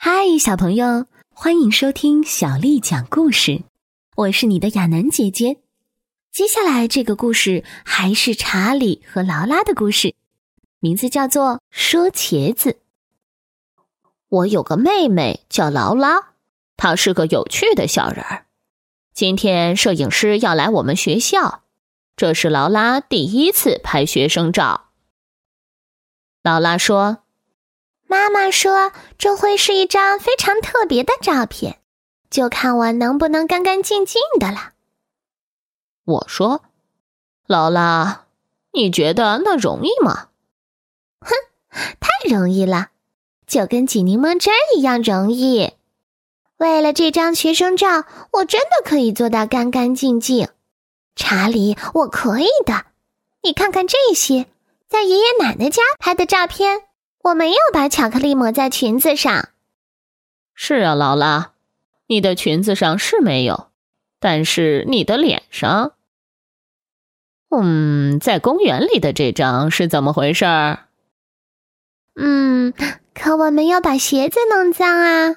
[0.00, 3.64] 嗨，小朋友，欢迎收听小丽讲故事。
[4.14, 5.58] 我是你的亚楠姐姐。
[6.30, 10.14] 接下来这个故事还是查理和劳拉的故事，
[10.78, 12.70] 名字叫做《说茄子》。
[14.28, 16.28] 我有个妹妹叫劳拉，
[16.76, 18.46] 她是个有趣的小人儿。
[19.12, 21.64] 今天摄影师要来我们学校，
[22.14, 24.90] 这是劳拉第一次拍学生照。
[26.44, 27.24] 劳拉说。
[28.10, 31.78] 妈妈说：“这会是一张非常特别的照片，
[32.30, 34.72] 就看我能不能干干净净的了。”
[36.06, 36.62] 我说
[37.46, 38.24] ：“劳拉，
[38.72, 40.28] 你觉得那容易吗
[41.20, 41.34] ？”“哼，
[42.00, 42.88] 太容易了，
[43.46, 45.74] 就跟挤柠檬汁一样容易。
[46.56, 50.48] 为了这张学生照，我真的可以做到干干净净。
[51.14, 52.86] 查理，我可以的。
[53.42, 54.46] 你看看这些，
[54.88, 56.84] 在爷爷奶奶家拍的照片。”
[57.22, 59.48] 我没有把巧克力抹在裙子上。
[60.54, 61.52] 是啊，劳拉，
[62.06, 63.70] 你的裙子上是没有，
[64.18, 65.92] 但是你的脸上……
[67.50, 70.88] 嗯，在公园里的这张是怎么回事儿？
[72.14, 72.74] 嗯，
[73.14, 75.36] 可我没有把鞋子弄脏啊。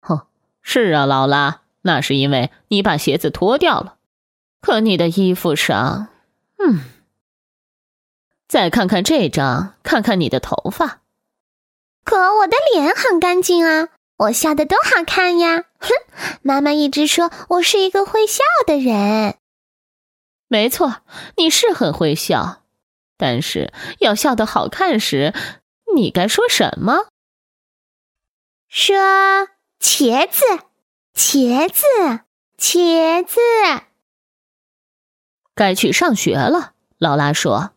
[0.00, 0.26] 哼，
[0.60, 3.96] 是啊，劳拉，那是因为你把鞋子脱掉了。
[4.60, 6.08] 可你的衣服上……
[6.58, 6.80] 嗯。
[8.50, 11.02] 再看看这张，看看你的头发。
[12.02, 15.66] 可我的脸很干净啊，我笑的多好看呀！
[15.78, 15.90] 哼，
[16.42, 19.36] 妈妈一直说我是一个会笑的人。
[20.48, 21.02] 没错，
[21.36, 22.64] 你是很会笑，
[23.16, 25.32] 但是要笑得好看时，
[25.94, 27.06] 你该说什么？
[28.68, 28.96] 说
[29.80, 30.44] 茄子，
[31.14, 31.84] 茄子，
[32.58, 33.38] 茄子。
[35.54, 37.74] 该去上学了，劳拉说。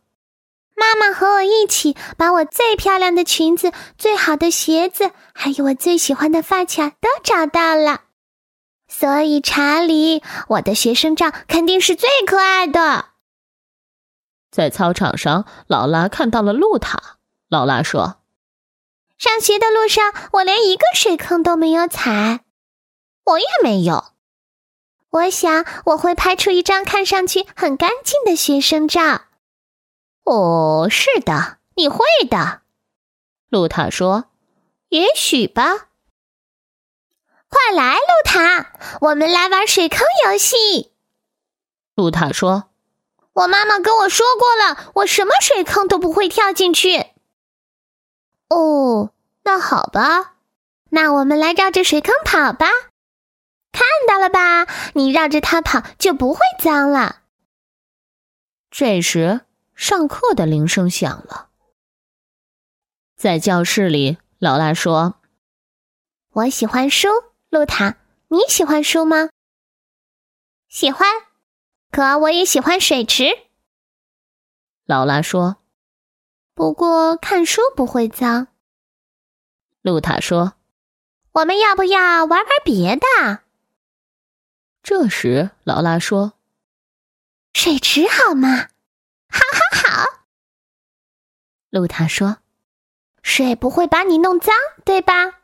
[0.84, 8.02] 妈妈和我一起把我最漂亮的裙子、最好的鞋子，还有我最喜欢的发卡都找到了。
[8.86, 13.06] 所以，查理，我的学生照肯定是最可爱的。
[14.50, 17.16] 在操场上，劳拉看到了露塔。
[17.48, 18.20] 劳拉说
[19.16, 22.40] ：“上学的路上，我连一个水坑都没有踩，
[23.24, 24.12] 我也没有。
[25.10, 29.22] 我想我会拍出一张看上去很干净的学生照。”
[30.24, 32.62] 哦，是的，你会的，
[33.50, 34.30] 露塔说
[34.88, 35.88] ：“也许吧。”
[37.48, 40.92] 快来，露塔，我们来玩水坑游戏。
[41.94, 42.70] 露塔说
[43.34, 47.06] ：“我妈妈跟我说过了，我什么水坑都不会跳进去。”
[48.48, 50.36] 哦，那好吧，
[50.90, 52.66] 那我们来绕着水坑跑吧。
[53.72, 54.66] 看到了吧？
[54.94, 57.20] 你绕着它跑就不会脏了。
[58.70, 59.42] 这时。
[59.74, 61.50] 上课的铃声响了，
[63.16, 65.16] 在教室里，劳拉说
[66.30, 67.08] ：“我喜欢书。”
[67.50, 67.98] 露塔，
[68.28, 69.28] 你喜欢书吗？
[70.68, 71.08] 喜欢，
[71.92, 73.26] 可我也喜欢水池。
[74.86, 75.58] 劳拉说
[76.54, 78.48] ：“不过看书不会脏。”
[79.82, 80.54] 露塔说
[81.30, 83.44] ：“我们要不要玩玩别的？”
[84.82, 86.32] 这时，劳拉说
[87.54, 88.70] ：“水池好吗？”
[91.74, 92.36] 露塔说
[93.20, 94.54] ：“水不会把你弄脏，
[94.84, 95.42] 对吧？”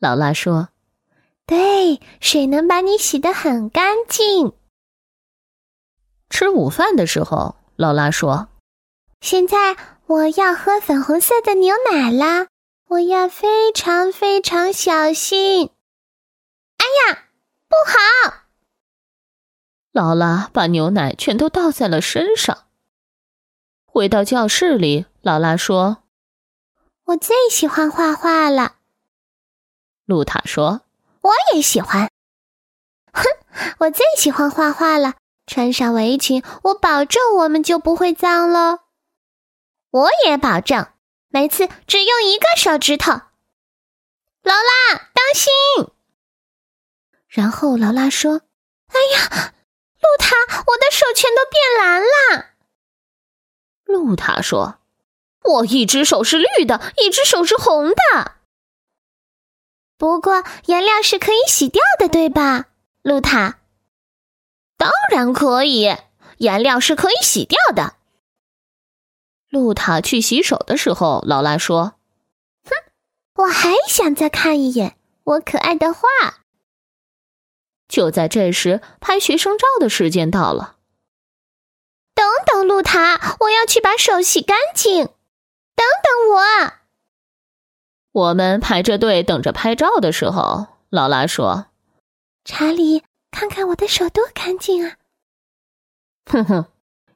[0.00, 0.70] 劳拉说
[1.44, 4.54] ：“对，水能把你洗得很干净。”
[6.30, 8.48] 吃午饭的时候，劳拉说
[9.20, 12.46] ：“现在我要喝粉红色的牛奶啦，
[12.88, 15.68] 我要非常非常小心。”
[16.80, 17.24] 哎呀，
[17.68, 18.46] 不好！
[19.92, 22.64] 劳拉把牛奶全都倒在了身上。
[23.94, 26.04] 回到教室里，劳拉说
[27.04, 28.76] ：“我最喜欢画画了。”
[30.08, 30.80] 露塔说
[31.20, 32.08] ：“我也喜欢。”
[33.12, 33.22] 哼，
[33.80, 35.16] 我最喜欢画画了。
[35.46, 38.84] 穿上围裙，我保证我们就不会脏了。
[39.90, 40.86] 我也保证，
[41.28, 43.12] 每次只用一个手指头。
[43.12, 45.52] 劳拉，当心！
[47.28, 48.40] 然后劳拉说
[48.88, 49.52] ：“哎呀！”
[50.00, 50.34] 露塔，
[50.66, 52.51] 我的手全都变蓝了。
[53.92, 54.78] 露塔说
[55.44, 58.36] ：“我一只手是绿的，一只手是红的。
[59.98, 62.68] 不过颜料是可以洗掉的，对吧？”
[63.04, 63.58] 露塔
[64.78, 65.94] ：“当然可以，
[66.38, 67.96] 颜料是可以洗掉的。”
[69.50, 71.96] 露塔去洗手的时候，劳拉说
[72.64, 72.70] ：“哼，
[73.42, 76.00] 我还想再看一眼我可爱的画。”
[77.86, 80.76] 就在这时，拍学生照的时间到了。
[82.46, 85.04] 等等，露塔，我要去把手洗干净。
[85.04, 86.72] 等等我。
[88.12, 91.66] 我们排着队等着拍照的时候，劳拉说
[92.44, 94.96] ：“查理，看看我的手多干净啊！”
[96.30, 96.66] 哼哼，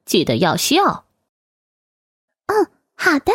[0.05, 1.05] 记得要笑。
[2.47, 3.33] 嗯，好的。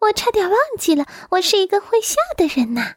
[0.00, 2.96] 我差点忘记了，我是一个会笑的人呐。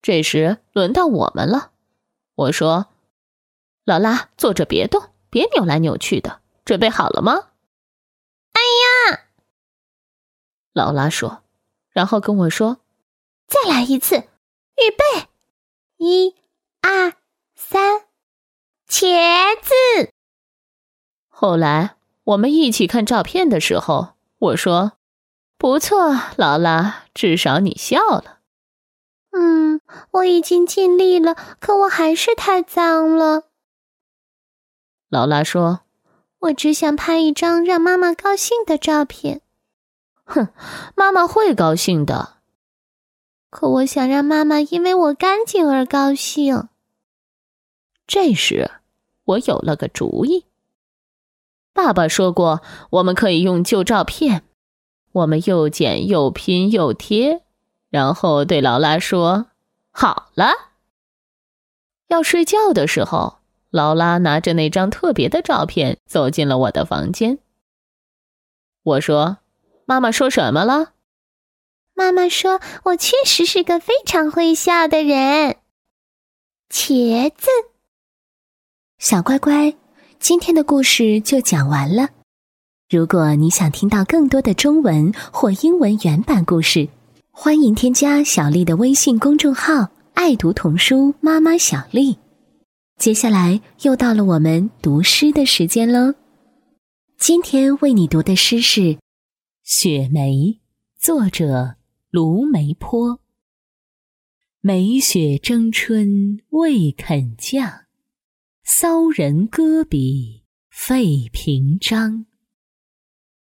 [0.00, 1.72] 这时轮到我们了，
[2.34, 2.86] 我说
[3.84, 7.50] ：“劳拉，坐着别动，别扭来扭去的，准备好了吗？”
[8.54, 8.60] 哎
[9.12, 9.26] 呀，
[10.72, 11.42] 劳拉说，
[11.90, 12.78] 然后跟我说
[13.46, 15.28] ：“再来一次，预备，
[15.96, 16.34] 一、
[16.82, 17.14] 二、
[17.54, 18.06] 三，
[18.88, 20.12] 茄子。”
[21.28, 24.92] 后来我们一起看照片的时候，我说。
[25.56, 28.40] 不错，劳拉，至少你笑了。
[29.30, 29.80] 嗯，
[30.10, 33.44] 我已经尽力了，可我还是太脏了。
[35.08, 35.80] 劳拉说
[36.44, 39.40] ：“我只想拍一张让妈妈高兴的照片。”
[40.24, 40.48] 哼，
[40.94, 42.34] 妈妈会高兴的。
[43.50, 46.68] 可我想让妈妈因为我干净而高兴。
[48.06, 48.70] 这时，
[49.24, 50.46] 我有了个主意。
[51.72, 54.44] 爸爸说过，我们可以用旧照片。
[55.12, 57.42] 我们又剪又拼又贴，
[57.88, 59.46] 然后对劳拉说
[59.92, 60.52] ：“好了。”
[62.08, 63.38] 要睡觉的时候，
[63.74, 67.40] 劳拉拿着那张特别的照片走进了我的房间。
[68.84, 69.38] 我说
[69.84, 70.92] ：“妈妈说什么了？”
[71.92, 75.56] 妈妈说：“我确实是个非常会笑的人。”
[76.70, 77.48] 茄子，
[78.98, 79.74] 小乖乖，
[80.20, 82.10] 今天的故事就讲完了。
[82.88, 86.88] 如果你想听到更多的中文或英文原版故事，
[87.32, 92.16] 欢迎添加小丽的微信公众号“爱读童书妈妈小丽”。
[92.96, 96.14] 接下来又到了我们读诗的时间喽。
[97.18, 98.80] 今天为你读的诗是
[99.62, 100.30] 《雪梅》，
[100.98, 101.76] 作者
[102.10, 103.20] 卢梅坡。
[104.60, 107.84] 梅雪争春未肯降，
[108.64, 112.26] 骚人歌笔费评章。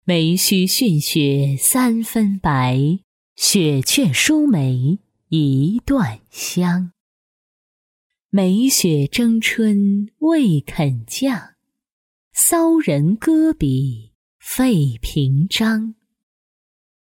[0.05, 2.99] 梅须逊雪三分白，
[3.37, 4.99] 雪却输梅
[5.29, 6.93] 一段香。
[8.35, 11.53] 梅雪争春未肯降，
[12.33, 15.95] 骚人歌笔费评章。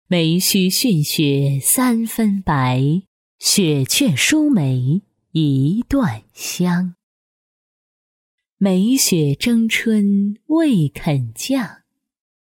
[0.06, 3.05] 梅须逊雪三分白，
[3.38, 5.00] 雪却输梅
[5.32, 6.94] 一段香。
[8.59, 11.85] 梅雪争春未肯降。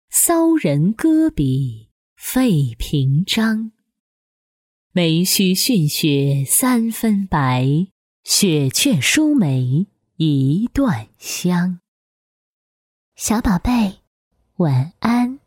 [0.10, 3.72] 骚人歌笔费评章，
[4.94, 7.88] 梅须逊雪三分白，
[8.24, 9.86] 雪却输梅
[10.16, 11.80] 一段香。
[13.16, 14.00] 小宝贝，
[14.56, 15.43] 晚安。